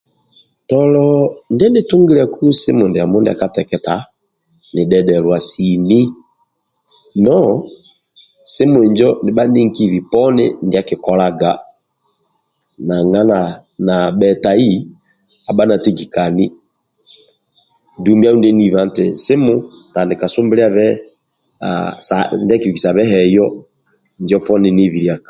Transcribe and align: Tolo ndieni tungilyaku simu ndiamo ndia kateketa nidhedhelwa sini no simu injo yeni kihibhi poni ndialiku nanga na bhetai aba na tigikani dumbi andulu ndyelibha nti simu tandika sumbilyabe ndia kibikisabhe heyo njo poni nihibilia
Tolo 0.69 1.05
ndieni 1.53 1.81
tungilyaku 1.89 2.45
simu 2.61 2.83
ndiamo 2.87 3.15
ndia 3.19 3.39
kateketa 3.41 3.95
nidhedhelwa 4.73 5.37
sini 5.49 5.99
no 7.25 7.37
simu 8.53 8.77
injo 8.87 9.09
yeni 9.37 9.61
kihibhi 9.73 10.01
poni 10.11 10.45
ndialiku 10.65 11.11
nanga 12.87 13.19
na 13.87 13.95
bhetai 14.19 14.71
aba 15.49 15.63
na 15.67 15.75
tigikani 15.83 16.45
dumbi 18.03 18.23
andulu 18.27 18.39
ndyelibha 18.41 18.81
nti 18.87 19.05
simu 19.25 19.53
tandika 19.93 20.25
sumbilyabe 20.33 20.85
ndia 22.43 22.59
kibikisabhe 22.61 23.03
heyo 23.13 23.45
njo 24.23 24.37
poni 24.45 24.67
nihibilia 24.73 25.15